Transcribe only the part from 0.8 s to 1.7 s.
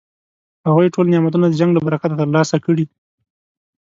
ټول نعمتونه د